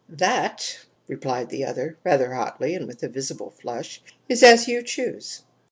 [0.09, 5.43] "That," replied the other, rather hotly and with a visible flush, "is as you choose.